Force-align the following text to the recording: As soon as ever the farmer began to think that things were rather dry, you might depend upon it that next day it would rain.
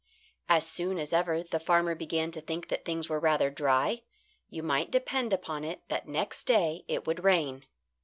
As 0.49 0.65
soon 0.65 0.97
as 0.97 1.13
ever 1.13 1.43
the 1.43 1.59
farmer 1.59 1.93
began 1.93 2.31
to 2.31 2.41
think 2.41 2.69
that 2.69 2.83
things 2.85 3.07
were 3.07 3.19
rather 3.19 3.51
dry, 3.51 4.01
you 4.49 4.63
might 4.63 4.89
depend 4.89 5.31
upon 5.31 5.63
it 5.63 5.87
that 5.89 6.07
next 6.07 6.45
day 6.45 6.83
it 6.87 7.05
would 7.05 7.23
rain. 7.23 7.67